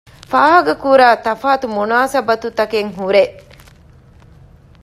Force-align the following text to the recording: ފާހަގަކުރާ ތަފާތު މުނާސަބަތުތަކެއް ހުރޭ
ފާހަގަކުރާ 0.31 1.07
ތަފާތު 1.25 1.65
މުނާސަބަތުތަކެއް 1.75 2.89
ހުރޭ 2.97 3.23